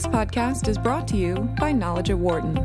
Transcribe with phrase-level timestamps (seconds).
[0.00, 2.56] This podcast is brought to you by Knowledge at Wharton.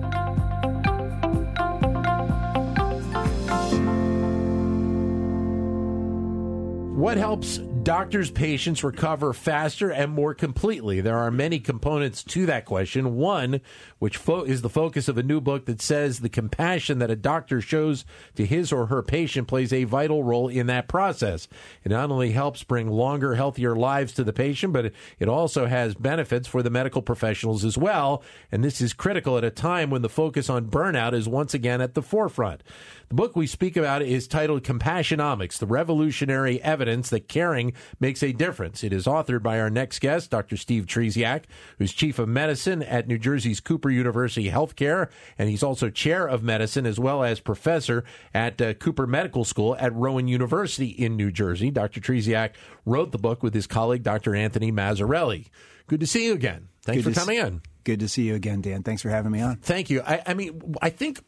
[6.96, 11.02] What helps doctors' patients recover faster and more completely?
[11.02, 13.15] There are many components to that question.
[13.15, 13.62] One,
[14.00, 17.16] which fo- is the focus of a new book that says the compassion that a
[17.16, 18.04] doctor shows
[18.38, 21.48] to his or her patient plays a vital role in that process.
[21.84, 25.94] It not only helps bring longer, healthier lives to the patient, but it also has
[25.94, 28.23] benefits for the medical professionals as well.
[28.52, 31.81] And this is critical at a time when the focus on burnout is once again
[31.81, 32.64] at the forefront.
[33.09, 38.31] The book we speak about is titled Compassionomics, the revolutionary evidence that caring makes a
[38.31, 38.84] difference.
[38.84, 40.58] It is authored by our next guest, Dr.
[40.58, 41.44] Steve Trzeciak,
[41.78, 46.41] who's chief of medicine at New Jersey's Cooper University Healthcare, and he's also chair of
[46.44, 51.31] medicine as well as professor at uh, Cooper Medical School at Rowan University in New
[51.31, 51.70] Jersey.
[51.70, 52.02] Dr.
[52.02, 52.52] Trzeciak
[52.86, 54.36] wrote the book with his colleague, Dr.
[54.36, 55.48] Anthony Mazzarelli.
[55.88, 56.70] Good to see you again.
[56.84, 57.62] Thanks Good for coming see- in.
[57.84, 58.81] Good to see you again, Dan.
[58.81, 59.58] Thanks for having me on.
[59.58, 60.02] Thank you.
[60.02, 61.20] I, I mean, I think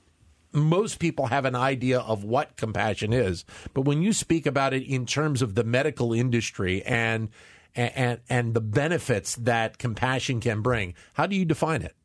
[0.53, 4.83] most people have an idea of what compassion is, but when you speak about it
[4.83, 7.29] in terms of the medical industry and
[7.75, 11.95] and and the benefits that compassion can bring, how do you define it?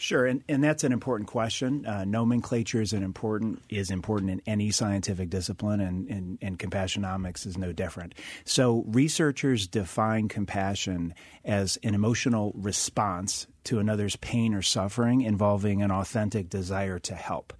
[0.00, 1.84] Sure, and, and that's an important question.
[1.84, 7.46] Uh, nomenclature is an important is important in any scientific discipline, and, and, and compassionomics
[7.46, 8.14] is no different.
[8.46, 11.12] So researchers define compassion
[11.44, 17.52] as an emotional response to another's pain or suffering involving an authentic desire to help.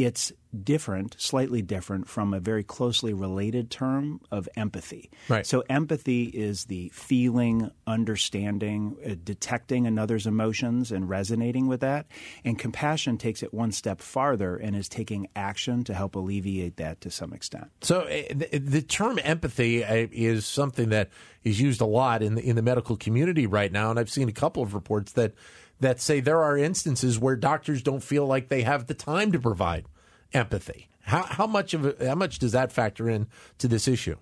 [0.00, 0.32] It's
[0.64, 5.10] different, slightly different from a very closely related term of empathy.
[5.28, 5.46] Right.
[5.46, 12.06] So empathy is the feeling, understanding, uh, detecting another's emotions and resonating with that.
[12.44, 17.00] And compassion takes it one step farther and is taking action to help alleviate that
[17.02, 17.70] to some extent.
[17.82, 21.10] So uh, the, the term empathy uh, is something that
[21.44, 24.28] is used a lot in the, in the medical community right now, and I've seen
[24.28, 25.34] a couple of reports that
[25.80, 29.40] that say there are instances where doctors don't feel like they have the time to
[29.40, 29.86] provide
[30.32, 30.88] empathy.
[31.02, 33.26] How, how much of how much does that factor in
[33.58, 34.16] to this issue?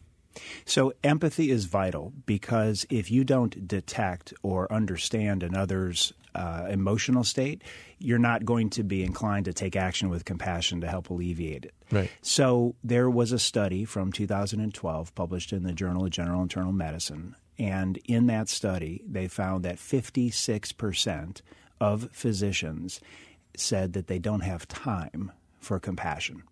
[0.64, 7.62] So empathy is vital because if you don't detect or understand another's uh, emotional state,
[7.98, 11.74] you're not going to be inclined to take action with compassion to help alleviate it.
[11.90, 12.10] Right.
[12.22, 17.34] So there was a study from 2012 published in the Journal of General Internal Medicine,
[17.58, 21.42] and in that study, they found that 56%
[21.80, 23.00] of physicians
[23.56, 26.42] said that they don't have time for compassion.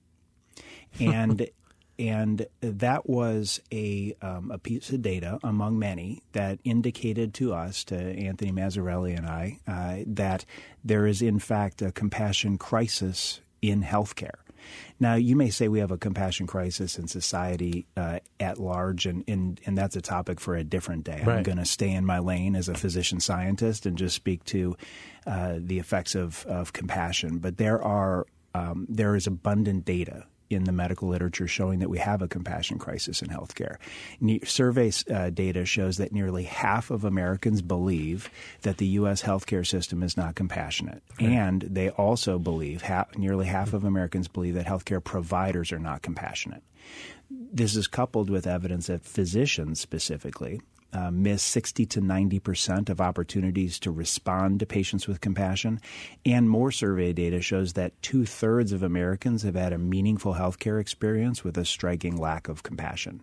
[0.98, 1.48] And
[1.98, 7.84] and that was a, um, a piece of data among many that indicated to us,
[7.84, 10.44] to Anthony Mazzarelli and I, uh, that
[10.84, 14.40] there is in fact a compassion crisis in healthcare.
[14.98, 19.24] Now, you may say we have a compassion crisis in society uh, at large, and,
[19.28, 21.22] and, and that's a topic for a different day.
[21.36, 24.76] I'm going to stay in my lane as a physician scientist and just speak to
[25.26, 27.38] uh, the effects of, of compassion.
[27.38, 31.98] But there are um, there is abundant data in the medical literature showing that we
[31.98, 33.76] have a compassion crisis in healthcare.
[34.20, 38.30] Ne- survey uh, data shows that nearly half of Americans believe
[38.62, 39.22] that the U.S.
[39.22, 44.54] healthcare system is not compassionate, and they also believe ha- nearly half of Americans believe
[44.54, 46.62] that healthcare providers are not compassionate.
[47.30, 50.60] This is coupled with evidence that physicians specifically
[50.92, 55.80] uh, miss 60 to 90 percent of opportunities to respond to patients with compassion.
[56.24, 60.80] And more survey data shows that two thirds of Americans have had a meaningful healthcare
[60.80, 63.22] experience with a striking lack of compassion.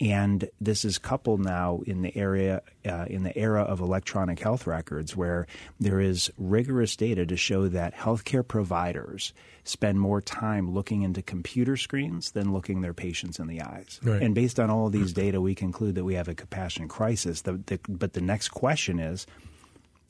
[0.00, 4.66] And this is coupled now in the area uh, in the era of electronic health
[4.66, 5.46] records, where
[5.78, 9.34] there is rigorous data to show that healthcare providers
[9.64, 14.00] spend more time looking into computer screens than looking their patients in the eyes.
[14.02, 14.22] Right.
[14.22, 17.42] And based on all of these data, we conclude that we have a compassion crisis.
[17.42, 19.26] The, the, but the next question is,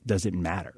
[0.07, 0.75] does it matter?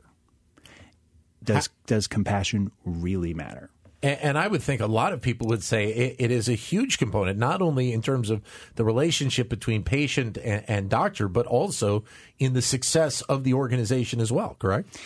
[1.44, 3.68] Does does compassion really matter?
[4.02, 5.86] And, I would think a lot of people would say
[6.18, 8.42] it, is a huge component, not only in terms of
[8.74, 12.02] the relationship between patient and, doctor, but also
[12.40, 14.56] in the success of the organization as well.
[14.58, 14.98] Correct?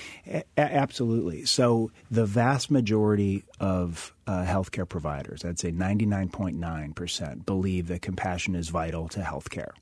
[0.56, 1.44] Absolutely.
[1.44, 8.70] So the vast majority of uh, healthcare providers, I'd say 99.9%, believe that compassion is
[8.70, 9.72] vital to healthcare.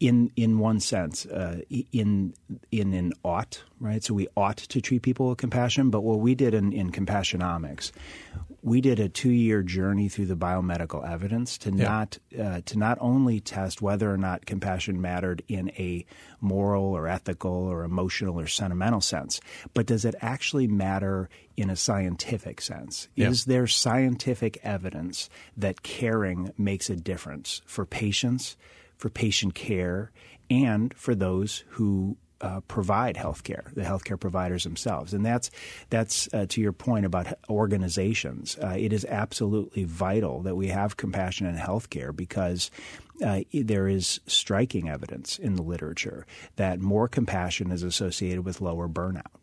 [0.00, 1.60] In in one sense, uh,
[1.92, 2.32] in
[2.70, 4.02] in an ought, right?
[4.04, 5.90] So we ought to treat people with compassion.
[5.90, 7.90] But what we did in, in Compassionomics,
[8.62, 11.84] we did a two year journey through the biomedical evidence to Yeah.
[11.84, 16.06] not uh, to not only test whether or not compassion mattered in a
[16.40, 19.40] moral or ethical or emotional or sentimental sense,
[19.74, 23.08] but does it actually matter in a scientific sense?
[23.16, 23.30] Yeah.
[23.30, 28.56] Is there scientific evidence that caring makes a difference for patients,
[28.98, 30.10] for patient care,
[30.50, 35.50] and for those who uh, provide healthcare, the healthcare providers themselves, and that's
[35.90, 38.56] that's uh, to your point about organizations.
[38.62, 42.70] Uh, it is absolutely vital that we have compassion in healthcare because
[43.24, 48.88] uh, there is striking evidence in the literature that more compassion is associated with lower
[48.88, 49.37] burnout.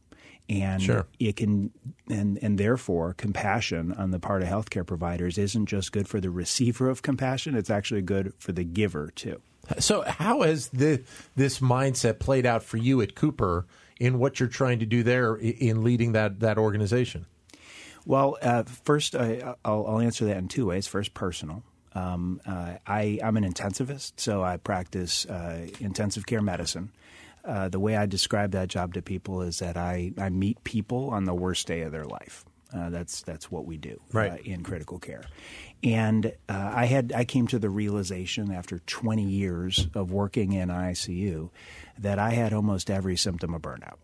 [0.48, 1.08] And sure.
[1.20, 1.72] it can,
[2.08, 6.30] and, and therefore, compassion on the part of healthcare providers isn't just good for the
[6.30, 9.42] receiver of compassion, it's actually good for the giver, too.
[9.80, 11.02] So, how has the,
[11.36, 13.66] this mindset played out for you at Cooper
[14.00, 17.26] in what you're trying to do there in leading that, that organization?
[18.06, 20.86] Well, uh, first, I, will answer that in two ways.
[20.86, 21.64] First, personal.
[21.94, 26.92] Um, uh, I, am an intensivist, so I practice uh, intensive care medicine.
[27.46, 31.10] Uh, the way I describe that job to people is that I, I meet people
[31.12, 32.44] on the worst day of their life.
[32.74, 33.98] Uh, that's that's what we do
[34.34, 35.24] uh, in critical care.
[35.84, 40.70] And uh, I had I came to the realization after 20 years of working in
[40.70, 41.52] ICU
[42.00, 43.98] that I had almost every symptom of burnout.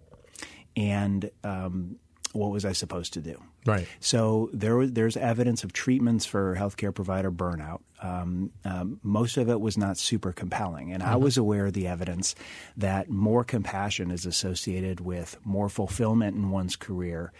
[0.77, 1.97] And um,
[2.33, 3.41] what was I supposed to do?
[3.65, 3.87] Right.
[3.99, 7.81] So there was there's evidence of treatments for healthcare provider burnout.
[8.01, 11.11] Um, um, most of it was not super compelling, and mm-hmm.
[11.11, 12.35] I was aware of the evidence
[12.77, 17.31] that more compassion is associated with more fulfillment in one's career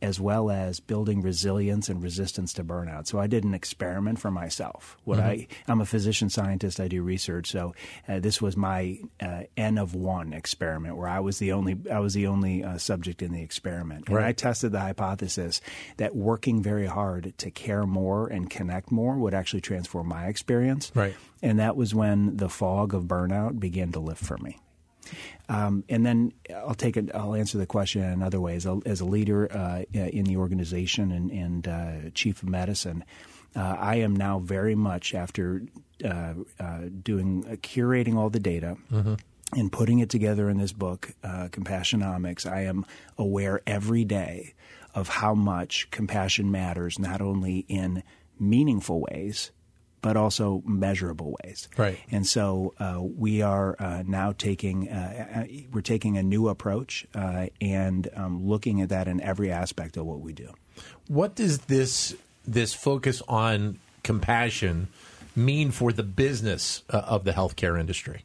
[0.00, 3.06] as well as building resilience and resistance to burnout.
[3.06, 4.96] So I did an experiment for myself.
[5.04, 5.28] What mm-hmm.
[5.28, 6.78] I I'm a physician scientist.
[6.78, 7.50] I do research.
[7.50, 7.74] So
[8.08, 11.98] uh, this was my uh, n of one experiment where I was the only I
[11.98, 14.26] was the only uh, subject in the experiment, and right.
[14.26, 15.60] I tested the hypothesis
[15.96, 20.92] that working very hard to care more and connect more would actually transform my experience.
[20.94, 21.16] Right.
[21.42, 24.58] And that was when the fog of burnout began to lift for me.
[25.48, 27.14] Um, and then I'll take it.
[27.14, 28.56] I'll answer the question in another way.
[28.56, 33.04] As a, as a leader uh, in the organization and, and uh, chief of medicine,
[33.56, 35.62] uh, I am now very much after
[36.04, 38.76] uh, uh, doing uh, curating all the data.
[38.92, 39.14] Mm-hmm.
[39.54, 42.84] And putting it together in this book, Compassionomics, I am
[43.16, 44.52] aware every day
[44.94, 48.02] of how much compassion matters, not only in
[48.38, 49.50] meaningful ways,
[50.02, 51.68] but also measurable ways.
[51.76, 51.98] Right.
[52.10, 57.06] And so uh, we are uh, now taking uh, uh we're taking a new approach
[57.14, 60.52] uh, and um, looking at that in every aspect of what we do.
[61.08, 62.14] What does this
[62.46, 64.88] this focus on compassion
[65.36, 68.24] mean for the business uh, of the healthcare industry?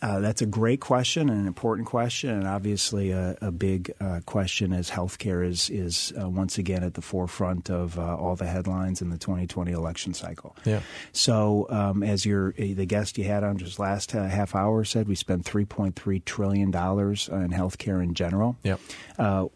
[0.00, 4.20] Uh, that's a great question and an important question, and obviously a, a big uh,
[4.26, 8.46] question as healthcare is is uh, once again at the forefront of uh, all the
[8.46, 10.54] headlines in the 2020 election cycle.
[10.64, 10.82] Yeah.
[11.12, 14.84] So, um, as your uh, the guest you had on just last uh, half hour
[14.84, 18.56] said, we spend 3.3 trillion dollars in healthcare in general.
[18.62, 18.76] Yeah.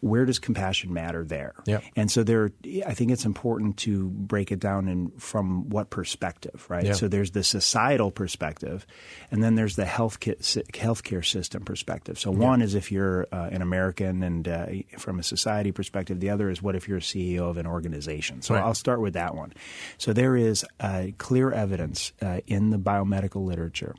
[0.00, 1.54] where does compassion matter there?
[1.66, 1.80] Yeah.
[1.94, 2.50] And so there,
[2.84, 6.86] I think it's important to break it down in from what perspective, right?
[6.86, 6.92] Yeah.
[6.94, 8.86] So there's the societal perspective,
[9.30, 12.18] and then there's the healthcare healthcare system perspective.
[12.18, 12.66] So one yeah.
[12.66, 14.66] is if you're uh, an American and uh,
[14.98, 16.20] from a society perspective.
[16.20, 18.42] The other is what if you're a CEO of an organization.
[18.42, 18.62] So right.
[18.62, 19.52] I'll start with that one.
[19.98, 23.94] So there is uh, clear evidence uh, in the biomedical literature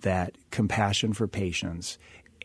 [0.00, 1.98] that compassion for patients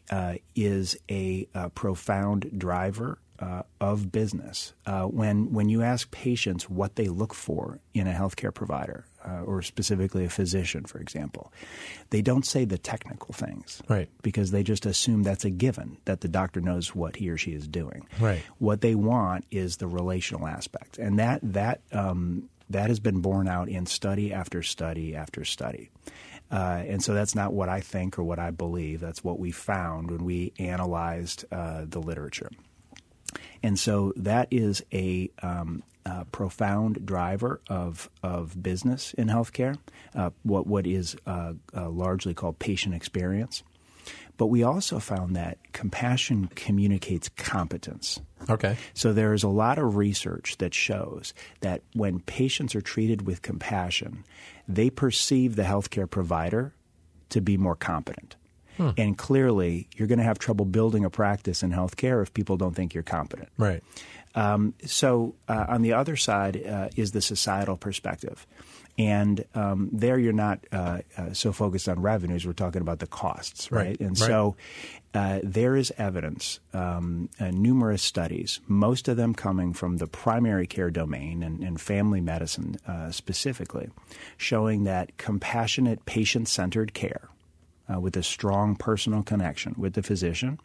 [0.10, 4.74] uh, is a, a profound driver uh, of business.
[4.86, 9.42] Uh, when when you ask patients what they look for in a healthcare provider, uh,
[9.42, 11.51] or specifically a physician, for example,
[12.10, 14.10] they don't say the technical things, right?
[14.22, 17.51] Because they just assume that's a given that the doctor knows what he or she
[17.51, 18.08] is doing.
[18.20, 18.41] Right.
[18.60, 23.50] What they want is the relational aspect, and that that um, that has been borne
[23.50, 25.89] out in study after study after study.
[26.50, 29.00] Uh, and so that's not what I think or what I believe.
[29.00, 32.50] That's what we found when we analyzed uh, the literature.
[33.63, 39.77] And so that is a, um, a profound driver of, of business in healthcare,
[40.13, 43.63] uh, what, what is uh, uh, largely called patient experience.
[44.36, 48.20] But we also found that compassion communicates competence.
[48.50, 48.75] Okay.
[48.93, 53.41] So there is a lot of research that shows that when patients are treated with
[53.41, 54.25] compassion,
[54.67, 56.74] they perceive the healthcare provider
[57.29, 58.36] to be more competent.
[58.77, 58.89] Hmm.
[58.98, 62.75] And clearly, you're going to have trouble building a practice in healthcare if people don't
[62.75, 63.50] think you're competent.
[63.58, 63.84] Right.
[64.36, 68.48] Um, so, uh, on the other side uh, is the societal perspective.
[68.98, 72.46] And um, there, you're not uh, uh so focused on revenues.
[72.46, 73.88] We're talking about the costs, right?
[73.88, 74.00] right.
[74.00, 74.27] And right.
[74.27, 74.56] so,
[75.15, 80.65] uh, there is evidence, um, uh, numerous studies, most of them coming from the primary
[80.65, 82.77] care domain and, and family medicine
[83.12, 83.89] specifically,
[84.38, 87.30] showing that compassionate, patient centered care
[87.92, 90.60] uh, with a strong personal connection with the physician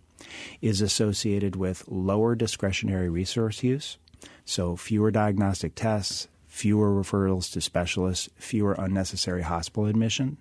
[0.61, 3.99] is associated with lower discretionary resource use,
[4.45, 10.37] so fewer diagnostic tests, fewer referrals to specialists, fewer unnecessary hospital admission,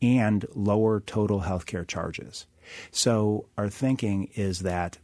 [0.00, 2.46] and lower total healthcare charges.
[2.90, 4.98] So our thinking is that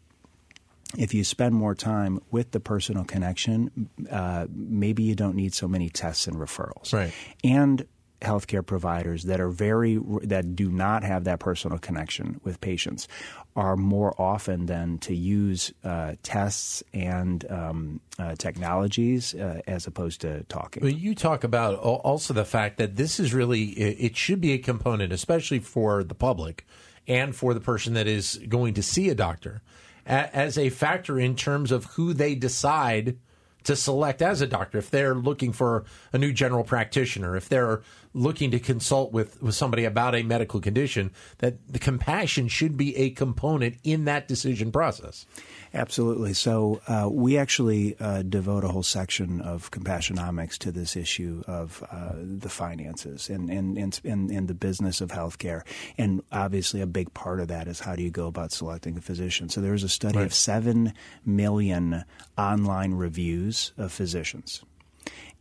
[0.97, 5.69] if you spend more time with the personal connection, uh, maybe you don't need so
[5.69, 6.95] many tests and referrals.
[6.95, 7.12] Right.
[7.45, 7.87] And
[8.20, 13.06] healthcare providers that are very that do not have that personal connection with patients
[13.54, 20.20] are more often than to use uh, tests and um, uh, technologies uh, as opposed
[20.20, 20.82] to talking.
[20.82, 24.58] But you talk about also the fact that this is really it should be a
[24.58, 26.66] component, especially for the public
[27.06, 29.62] and for the person that is going to see a doctor,
[30.06, 33.16] as a factor in terms of who they decide
[33.64, 37.82] to select as a doctor if they're looking for a new general practitioner, if they're
[38.18, 42.96] looking to consult with, with somebody about a medical condition, that the compassion should be
[42.96, 45.26] a component in that decision process.
[45.72, 46.32] Absolutely.
[46.34, 51.84] So uh, we actually uh, devote a whole section of Compassionomics to this issue of
[51.90, 55.62] uh, the finances and, and, and, and, the business of healthcare.
[55.98, 59.00] And obviously, a big part of that is how do you go about selecting a
[59.00, 59.48] physician.
[59.48, 60.26] So there was a study right.
[60.26, 60.92] of 7
[61.26, 62.04] million
[62.37, 64.64] online reviews of physicians.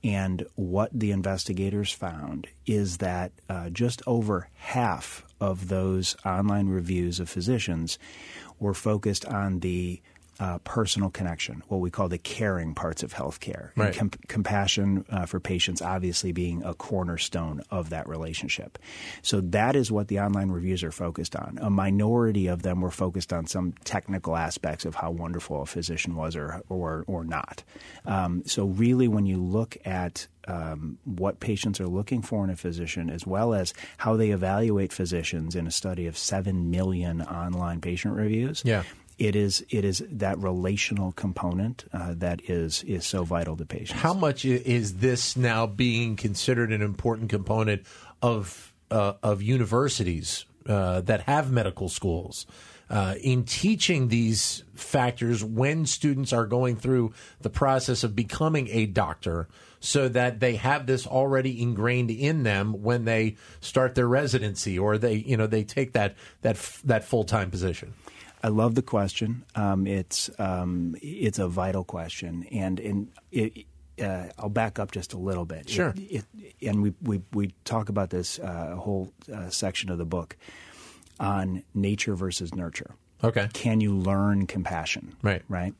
[0.07, 7.19] And what the investigators found is that uh, just over half of those online reviews
[7.19, 7.99] of physicians
[8.57, 10.01] were focused on the
[10.39, 13.87] uh, personal connection, what we call the caring parts of healthcare, right.
[13.87, 18.77] and com- compassion uh, for patients, obviously being a cornerstone of that relationship.
[19.21, 21.57] So that is what the online reviews are focused on.
[21.61, 26.15] A minority of them were focused on some technical aspects of how wonderful a physician
[26.15, 27.63] was, or or or not.
[28.05, 32.55] Um, so really, when you look at um, what patients are looking for in a
[32.55, 37.81] physician, as well as how they evaluate physicians in a study of 7 million online
[37.81, 38.61] patient reviews.
[38.65, 38.83] Yeah
[39.17, 43.99] it is it is that relational component uh, that is is so vital to patients.
[43.99, 47.83] How much is this now being considered an important component
[48.21, 52.45] of uh, of universities uh, that have medical schools?
[52.89, 58.85] Uh, in teaching these factors when students are going through the process of becoming a
[58.85, 59.49] doctor
[59.81, 64.97] so that they have this already ingrained in them when they start their residency or
[64.97, 66.55] they you know they take that that
[66.85, 67.93] that full-time position
[68.43, 69.43] I love the question.
[69.55, 73.65] Um, it's um, it's a vital question, and and it,
[74.01, 75.69] uh, I'll back up just a little bit.
[75.69, 75.93] Sure.
[75.97, 80.05] It, it, and we, we we talk about this uh, whole uh, section of the
[80.05, 80.37] book
[81.19, 82.91] on nature versus nurture.
[83.23, 83.49] Okay.
[83.53, 85.15] Can you learn compassion?
[85.23, 85.41] Right.
[85.49, 85.73] Right.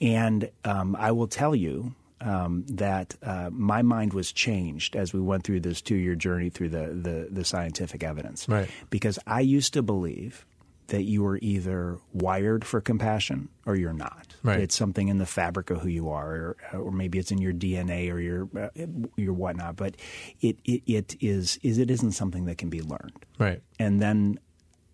[0.00, 5.20] And um, I will tell you um, that uh, my mind was changed as we
[5.20, 8.48] went through this two year journey through the, the, the scientific evidence.
[8.48, 8.70] Right.
[8.90, 10.46] Because I used to believe
[10.88, 14.34] that you are either wired for compassion or you're not.
[14.42, 14.60] Right.
[14.60, 17.52] It's something in the fabric of who you are, or, or maybe it's in your
[17.52, 18.68] DNA or your uh,
[19.16, 19.76] your whatnot.
[19.76, 19.96] But
[20.40, 23.24] it, it it is is it isn't something that can be learned.
[23.38, 23.62] Right.
[23.78, 24.38] And then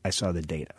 [0.05, 0.75] I saw the data.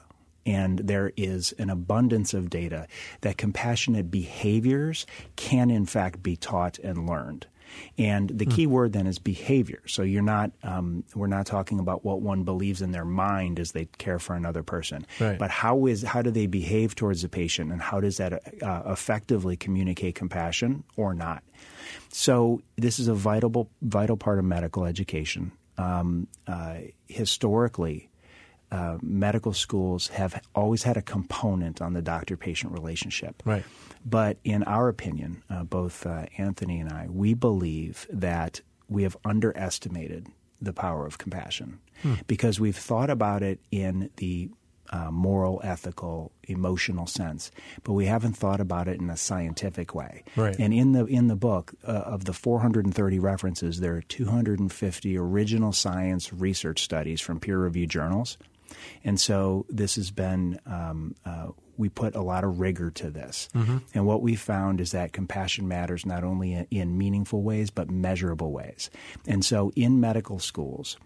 [0.48, 2.88] And there is an abundance of data
[3.22, 7.48] that compassionate behaviors can, in fact, be taught and learned.
[7.98, 9.82] And the key word then is behavior.
[9.88, 13.72] So you're not um, we're not talking about what one believes in their mind as
[13.72, 15.39] they care for another person, right.
[15.39, 18.84] but how is how do they behave towards the patient, and how does that uh,
[18.88, 21.44] effectively communicate compassion or not?
[22.10, 25.51] So this is a vital vital part of medical education.
[25.77, 26.77] Um, uh,
[27.08, 28.10] historically,
[28.72, 33.41] uh, medical schools have always had a component on the doctor patient relationship.
[33.46, 33.63] Right.
[34.06, 39.18] But in our opinion, uh, both uh, Anthony and I, we believe that we have
[39.26, 40.28] underestimated
[40.62, 42.14] the power of compassion hmm.
[42.28, 44.50] because we've thought about it in the
[44.92, 47.50] uh, moral, ethical, emotional sense,
[47.84, 50.24] but we haven't thought about it in a scientific way.
[50.36, 50.56] Right.
[50.60, 55.74] And in the in the book, uh, of the 430 references, there are 250 original
[55.74, 58.38] science research studies from peer-reviewed journals
[59.04, 63.50] and so this has been, um, uh, we put a lot of rigor to this.
[63.53, 63.77] Mm-hmm.
[63.94, 67.89] And what we found is that compassion matters not only in, in meaningful ways, but
[67.89, 68.89] measurable ways.
[69.27, 70.98] And so in medical schools,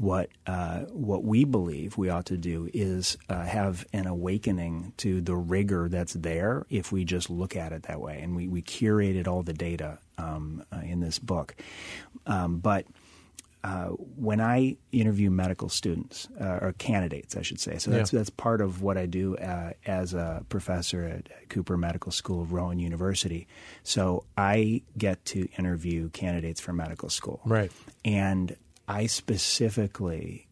[0.00, 5.20] what uh, what we believe we ought to do is uh, have an awakening to
[5.20, 8.18] the rigor that's there if we just look at it that way.
[8.22, 11.54] And we, we curated all the data um, uh, in this book.
[12.26, 12.86] Um, but
[13.62, 18.18] uh, when I interview medical students uh, or candidates, I should say, so that's yeah.
[18.18, 22.52] that's part of what I do uh, as a professor at Cooper Medical School of
[22.52, 23.46] Rowan University.
[23.82, 27.70] So I get to interview candidates for medical school, right?
[28.04, 28.56] And
[28.88, 30.46] I specifically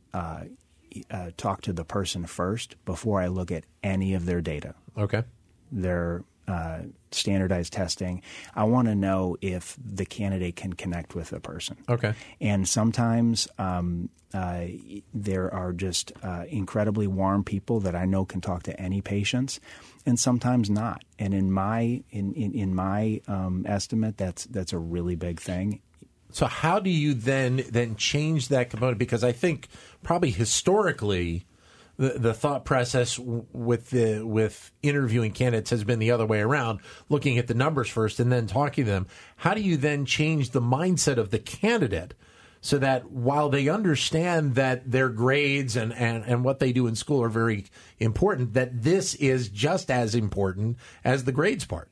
[1.10, 4.74] uh, talk to the person first before I look at any of their data.
[4.96, 5.22] Okay.
[5.70, 6.80] Their uh,
[7.12, 8.22] standardized testing.
[8.54, 11.76] I want to know if the candidate can connect with the person.
[11.88, 12.14] Okay.
[12.40, 14.66] And sometimes um, uh,
[15.14, 19.60] there are just uh, incredibly warm people that I know can talk to any patients,
[20.04, 21.04] and sometimes not.
[21.18, 25.80] And in my in in, in my um, estimate, that's that's a really big thing.
[26.30, 28.98] So how do you then then change that component?
[28.98, 29.68] Because I think
[30.02, 31.46] probably historically,
[31.98, 36.80] the, the thought process with the with interviewing candidates has been the other way around,
[37.08, 39.06] looking at the numbers first and then talking to them.
[39.36, 42.14] How do you then change the mindset of the candidate?
[42.60, 46.96] So that while they understand that their grades and, and, and what they do in
[46.96, 47.66] school are very
[48.00, 51.88] important, that this is just as important as the grades part.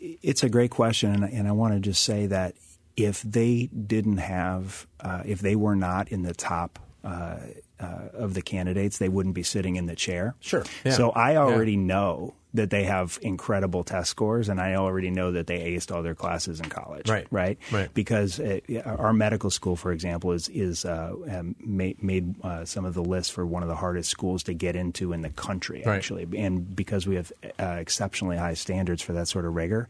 [0.00, 2.56] It's a great question, and, and I want to just say that
[2.96, 7.36] if they didn't have, uh, if they were not in the top uh,
[7.80, 10.34] uh, of the candidates, they wouldn't be sitting in the chair.
[10.40, 10.64] Sure.
[10.84, 10.92] Yeah.
[10.92, 11.78] So I already yeah.
[11.80, 16.02] know that they have incredible test scores, and I already know that they aced all
[16.02, 17.06] their classes in college.
[17.06, 17.26] Right.
[17.30, 17.58] Right.
[17.70, 17.92] Right.
[17.92, 22.86] Because uh, our medical school, for example, is is uh, um, made, made uh, some
[22.86, 25.82] of the lists for one of the hardest schools to get into in the country,
[25.84, 25.96] Right.
[25.96, 27.30] actually, and because we have
[27.60, 29.86] uh, exceptionally high standards for that sort of rigor.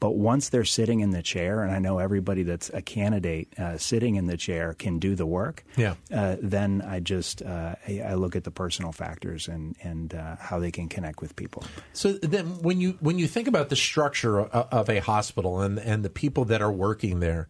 [0.00, 3.78] But once they're sitting in the chair, and I know everybody that's a candidate uh,
[3.78, 5.64] sitting in the chair can do the work.
[5.76, 5.94] Yeah.
[6.12, 10.36] Uh, then I just uh, I, I look at the personal factors and and uh,
[10.36, 11.64] how they can connect with people.
[11.92, 15.78] So then, when you when you think about the structure of, of a hospital and
[15.78, 17.48] and the people that are working there,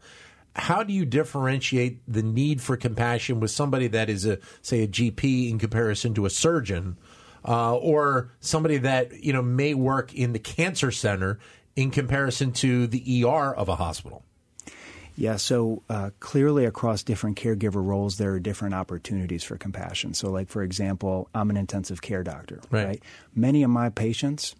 [0.56, 4.88] how do you differentiate the need for compassion with somebody that is a say a
[4.88, 6.96] GP in comparison to a surgeon,
[7.46, 11.38] uh, or somebody that you know may work in the cancer center
[11.76, 14.24] in comparison to the ER of a hospital?
[15.18, 20.14] Yeah, so uh, clearly across different caregiver roles, there are different opportunities for compassion.
[20.14, 22.86] So, like for example, I'm an intensive care doctor, Right.
[22.86, 23.02] right?
[23.34, 24.54] Many of my patients,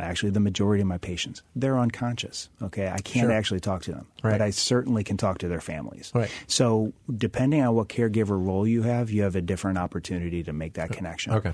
[0.00, 2.48] actually the majority of my patients, they're unconscious.
[2.60, 3.32] Okay, I can't Sure.
[3.32, 4.32] actually talk to them, Right.
[4.32, 6.10] but I certainly can talk to their families.
[6.12, 6.30] Right.
[6.48, 10.72] So, depending on what caregiver role you have, you have a different opportunity to make
[10.74, 11.34] that connection.
[11.34, 11.52] Okay.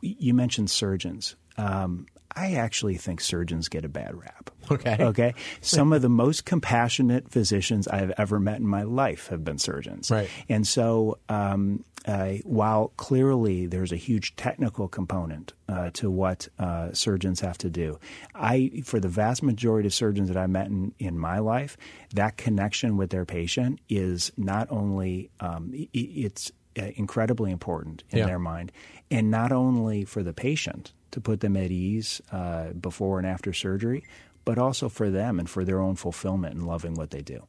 [0.00, 1.36] You mentioned surgeons.
[1.56, 4.50] Um, I actually think surgeons get a bad rap.
[4.70, 4.96] Okay.
[5.00, 5.34] Okay.
[5.60, 10.10] Some of the most compassionate physicians I've ever met in my life have been surgeons.
[10.10, 10.28] Right.
[10.48, 16.92] And so, um, uh, while clearly there's a huge technical component uh, to what uh,
[16.92, 17.98] surgeons have to do,
[18.34, 21.76] I, for the vast majority of surgeons that I met in, in my life,
[22.14, 28.02] that connection with their patient is not only um, i- i- it's uh, incredibly important
[28.10, 28.26] in Yeah.
[28.26, 28.72] their mind,
[29.10, 33.52] and not only for the patient to put them at ease uh, before and after
[33.52, 34.04] surgery,
[34.44, 37.46] but also for them and for their own fulfillment and loving what they do.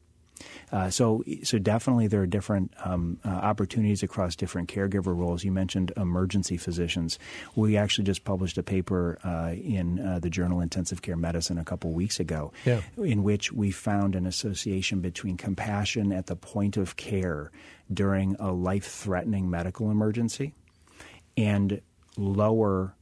[0.72, 5.44] Uh, so, so definitely there are different um, uh, opportunities across different caregiver roles.
[5.44, 7.18] You mentioned emergency physicians.
[7.54, 11.64] We actually just published a paper uh, in uh, the journal Intensive Care Medicine a
[11.64, 12.80] couple weeks ago, Yeah.
[12.98, 17.52] in which we found an association between compassion at the point of care
[17.92, 20.52] during a life-threatening medical emergency
[21.36, 21.80] and
[22.16, 22.94] lower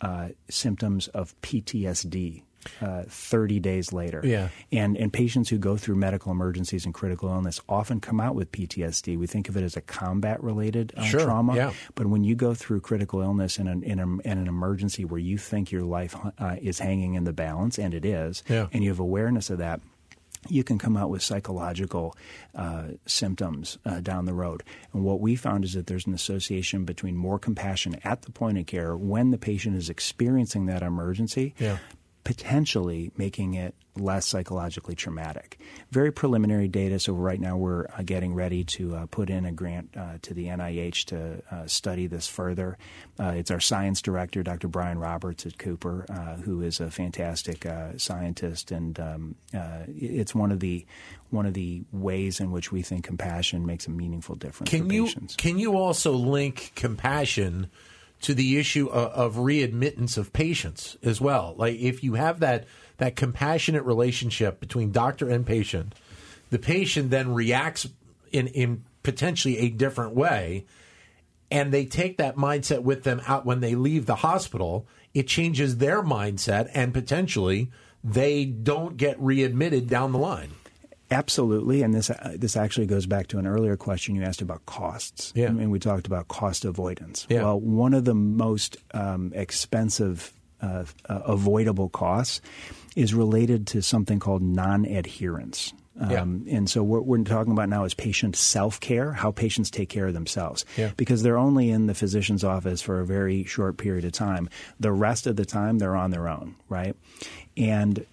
[0.00, 2.42] uh, symptoms of PTSD
[2.82, 4.20] uh, 30 days later.
[4.24, 4.48] Yeah.
[4.72, 8.50] And, and patients who go through medical emergencies and critical illness often come out with
[8.50, 9.16] PTSD.
[9.16, 11.54] We think of it as a combat related uh, Sure, trauma.
[11.54, 11.72] yeah.
[11.94, 15.20] But when you go through critical illness in an, in, a, in an emergency where
[15.20, 18.66] you think your life uh, is hanging in the balance, and it is, Yeah.
[18.72, 19.80] and you have awareness of that,
[20.50, 22.14] you can come out with psychological
[22.54, 24.62] uh, symptoms uh, down the road.
[24.92, 28.58] And what we found is that there's an association between more compassion at the point
[28.58, 31.78] of care when the patient is experiencing that emergency, Yeah.
[32.26, 35.60] Potentially making it less psychologically traumatic.
[35.92, 36.98] Very preliminary data.
[36.98, 40.34] So right now we're uh, getting ready to uh, put in a grant uh, to
[40.34, 42.78] the NIH to uh, study this further.
[43.16, 44.66] Uh, it's our science director, Dr.
[44.66, 50.34] Brian Roberts at Cooper, uh, who is a fantastic uh, scientist, and um, uh, it's
[50.34, 50.84] one of the
[51.30, 54.94] one of the ways in which we think compassion makes a meaningful difference Can for
[54.94, 55.36] you patients.
[55.36, 57.70] can you also link compassion
[58.22, 61.54] to the issue of, of readmittance of patients as well?
[61.56, 62.64] Like if you have that
[62.98, 65.94] that compassionate relationship between doctor and patient,
[66.50, 67.88] the patient then reacts
[68.32, 70.66] in in potentially a different way,
[71.50, 74.86] and they take that mindset with them out when they leave the hospital.
[75.14, 77.70] It changes their mindset, and potentially
[78.02, 80.50] they don't get readmitted down the line.
[81.10, 84.66] Absolutely, and this uh, this actually goes back to an earlier question you asked about
[84.66, 85.32] costs.
[85.36, 85.48] Yeah.
[85.48, 87.26] I mean, we talked about cost avoidance.
[87.28, 87.42] Yeah.
[87.44, 92.40] Well, one of the most um, expensive uh, uh, avoidable costs
[92.96, 95.72] is related to something called non-adherence.
[96.10, 96.22] Yeah.
[96.22, 99.88] Um, and so what we're talking about now is patient self care, how patients take
[99.88, 100.64] care of themselves.
[100.76, 100.90] Yeah.
[100.96, 104.50] Because they're only in the physician's office for a very short period of time.
[104.78, 106.96] The rest of the time, they're on their own, right?
[107.56, 108.04] And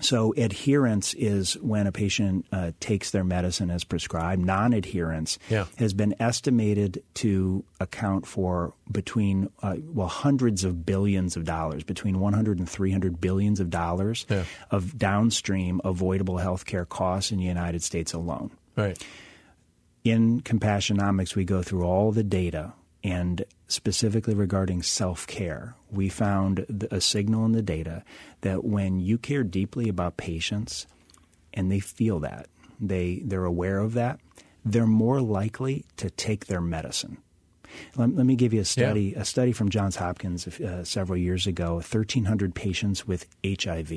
[0.00, 4.44] so adherence is when a patient uh, takes their medicine as prescribed.
[4.44, 5.66] Non-adherence Yeah.
[5.76, 12.20] has been estimated to account for between uh, well hundreds of billions of dollars, between
[12.20, 14.44] 100 and 300 billions of dollars Yeah.
[14.70, 18.96] of downstream avoidable healthcare costs in the United States alone Right.
[20.04, 22.72] in Compassionomics, we go through all the data,
[23.04, 28.02] and specifically regarding self care, we found a signal in the data
[28.40, 30.86] that when you care deeply about patients
[31.54, 32.46] and they feel that,
[32.80, 34.20] they, they're aware of that,
[34.64, 37.18] they're more likely to take their medicine.
[37.96, 41.46] Let, let me give you a study, a study from Johns Hopkins uh, several years
[41.46, 43.92] ago, 1,300 patients with HIV.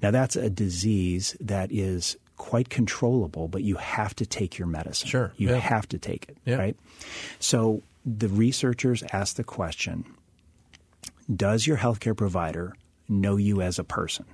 [0.00, 5.08] Now, that's a disease that is quite controllable, but you have to take your medicine.
[5.08, 5.56] Sure, You yeah.
[5.56, 6.56] have to take it, Yeah.
[6.56, 6.76] right?
[7.40, 10.04] So the researchers asked the question
[11.34, 12.72] Does your healthcare provider
[13.08, 14.24] know you as a person?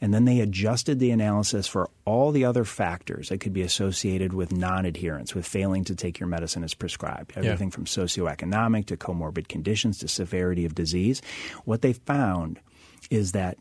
[0.00, 4.34] And then they adjusted the analysis for all the other factors that could be associated
[4.34, 7.32] with non adherence, with failing to take your medicine as prescribed.
[7.36, 11.22] Everything from socioeconomic to comorbid conditions to severity of disease.
[11.64, 12.60] What they found
[13.08, 13.56] is that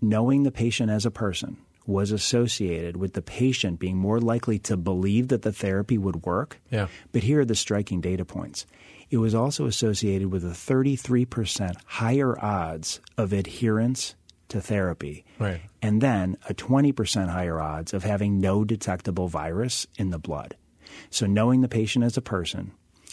[0.00, 4.76] knowing the patient as a person was associated with the patient being more likely to
[4.76, 6.60] believe that the therapy would work.
[6.70, 6.88] Yeah.
[7.12, 8.66] But here are the striking data points.
[9.10, 14.14] It was also associated with a 33% higher odds of adherence
[14.48, 15.24] to therapy.
[15.38, 15.60] Right.
[15.80, 20.56] And then a 20% higher odds of having no detectable virus in the blood.
[21.10, 22.72] So knowing the patient as a person,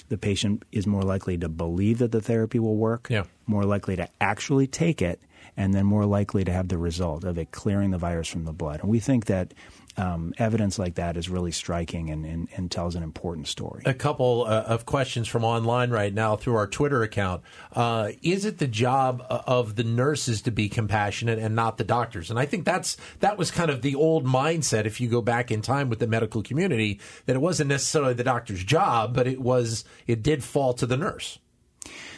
[0.10, 3.24] the patient is more likely to believe that the therapy will work, Yeah.
[3.48, 5.20] more likely to actually take it,
[5.56, 8.54] and then more likely to have the result of it clearing the virus from the
[8.54, 8.82] blood.
[8.82, 9.54] And we think that
[9.98, 13.84] um, evidence like that is really striking and, and, and tells an important story.
[13.86, 17.44] a couple uh, of questions from online right now through our Twitter account.
[17.72, 21.84] Uh, is it the job uh, of the nurses to be compassionate and not the
[21.84, 22.30] doctors?
[22.30, 24.86] And I think that's that was kind of the old mindset.
[24.86, 28.24] If you go back in time with the medical community, that it wasn't necessarily the
[28.24, 31.38] doctor's job, but it was it did fall to the nurse.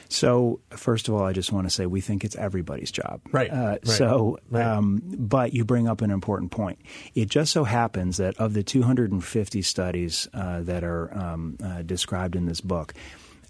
[0.09, 3.21] So, first of all, I just want to say we think it's everybody's job.
[3.31, 4.65] Right, Uh, right, So, right.
[4.65, 6.79] Um, but you bring up an important point.
[7.13, 12.35] It just so happens that of the 250 studies uh, that are um, uh, described
[12.35, 12.93] in this book,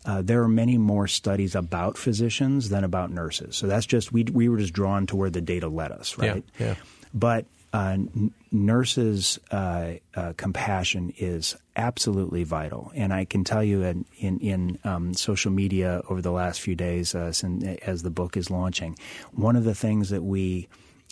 [0.06, 3.56] uh, there are many more studies about physicians than about nurses.
[3.56, 6.44] So that's just we we were just drawn to where the data led us, right?
[6.60, 6.76] yeah.
[7.14, 7.48] But uh,
[7.84, 14.40] n- nurses' uh, uh, compassion is absolutely vital, and I can tell you in in,
[14.40, 18.50] in um, social media over the last few days, uh, since, as the book is
[18.50, 18.98] launching,
[19.34, 20.68] one of the things that we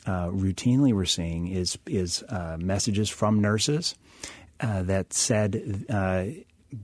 [0.06, 3.96] uh, routinely were seeing is is uh, messages from nurses
[4.60, 6.26] uh, that said uh,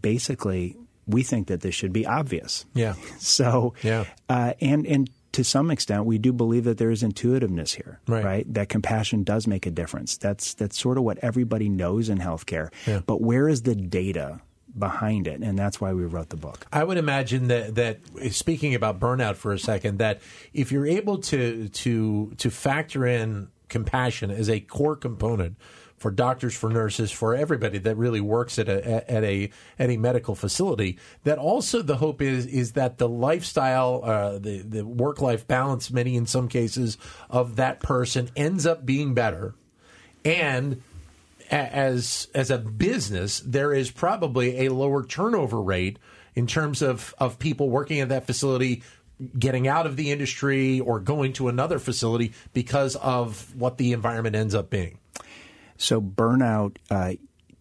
[0.02, 0.76] basically
[1.08, 2.66] we think that this should be obvious.
[2.74, 2.94] Yeah.
[3.20, 4.06] So, Yeah.
[4.30, 8.54] uh, and and to some extent, we do believe that there is intuitiveness here, Right.
[8.54, 10.18] That compassion does make a difference.
[10.18, 12.74] That's that's sort of what everybody knows in healthcare.
[12.86, 13.00] Yeah.
[13.06, 14.42] But where is the data
[14.78, 15.40] behind it?
[15.42, 16.68] And that's why we wrote the book.
[16.74, 18.00] I would imagine that that
[18.32, 20.20] speaking about burnout for a second, that
[20.54, 25.56] if you're able to to to factor in compassion as a core component
[26.00, 29.98] for doctors, for nurses, for everybody that really works at a at a at a
[29.98, 35.22] medical facility, that also the hope is is that the lifestyle, uh, the the work
[35.22, 36.98] life balance, many in some cases
[37.30, 39.54] of that person ends up being better,
[40.24, 40.82] and
[41.52, 46.00] as as a business, there is probably a lower turnover rate
[46.36, 48.84] in terms of of people working at that facility
[49.38, 54.36] getting out of the industry or going to another facility because of what the environment
[54.36, 54.99] ends up being.
[55.80, 57.14] So burnout uh,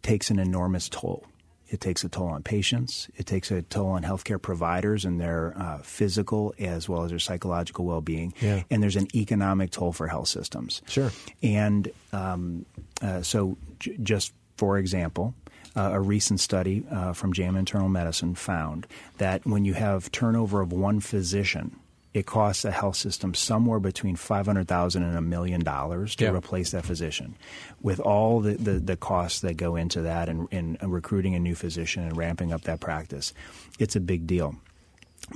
[0.02, 1.24] takes an enormous toll.
[1.68, 3.08] It takes a toll on patients.
[3.16, 7.18] It takes a toll on healthcare providers and their uh, physical as well as their
[7.18, 8.34] psychological well-being.
[8.40, 8.62] Yeah.
[8.70, 10.82] And there's an economic toll for health systems.
[10.88, 11.10] Sure.
[11.42, 12.66] And um,
[13.02, 15.34] uh, so, j- just for example,
[15.76, 18.86] uh, a recent study uh, from JAMA Internal Medicine found
[19.18, 21.78] that when you have turnover of one physician,
[22.18, 26.24] it costs a health system somewhere between five hundred thousand and a million dollars to
[26.24, 26.32] Yeah.
[26.36, 27.36] replace that physician,
[27.80, 31.54] with all the, the, the costs that go into that and in, recruiting a new
[31.54, 33.32] physician and ramping up that practice.
[33.78, 34.56] It's a big deal,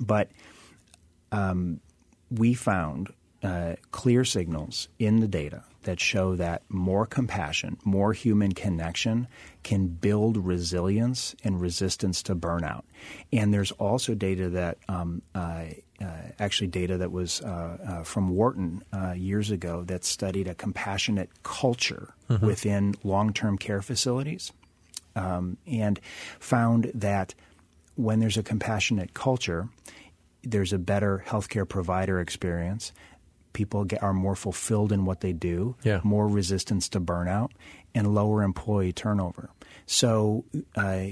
[0.00, 0.28] but
[2.30, 8.52] we found uh, clear signals in the data that show that more compassion, more human
[8.52, 9.26] connection
[9.64, 12.84] can build resilience and resistance to burnout.
[13.32, 15.64] And there's also data that um, uh,
[16.38, 21.30] actually data that was uh, uh, from Wharton uh, years ago that studied a compassionate
[21.42, 22.44] culture mm-hmm.
[22.44, 24.52] within long-term care facilities,
[25.16, 26.00] um, and
[26.38, 27.34] found that
[27.96, 29.68] when there's a compassionate culture,
[30.42, 32.92] there's a better healthcare provider experience.
[33.52, 36.00] People get, are more fulfilled in what they do, yeah.
[36.02, 37.50] more resistance to burnout,
[37.94, 39.50] and lower employee turnover.
[39.86, 40.44] So
[40.76, 41.06] uh,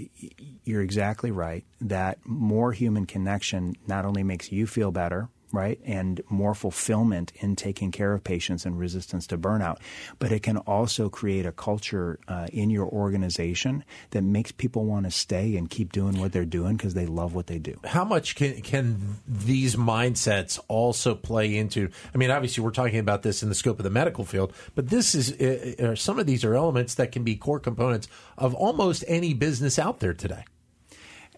[0.64, 5.80] you're exactly right that more human connection not only makes you feel better, right?
[5.84, 9.78] And more fulfillment in taking care of patients and resistance to burnout.
[10.18, 15.06] But it can also create a culture uh, in your organization that makes people want
[15.06, 17.78] to stay and keep doing what they're doing because they love what they do.
[17.84, 21.90] How much can, can these mindsets also play into?
[22.14, 24.88] I mean, obviously, we're talking about this in the scope of the medical field, but
[24.88, 28.08] this is uh, uh some of these are elements that can be core components
[28.38, 30.44] of almost any business out there today.